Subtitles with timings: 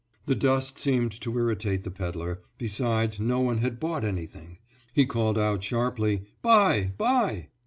[0.25, 4.57] The dust seemed to irritate the pedler, besides, no one had bought anything.
[4.91, 7.49] He called out sharply, "Buy—buy."